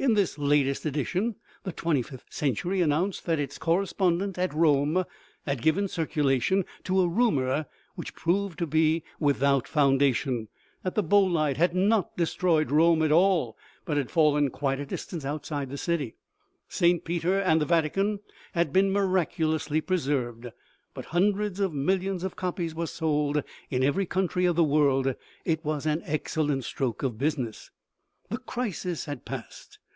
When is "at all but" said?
13.02-13.96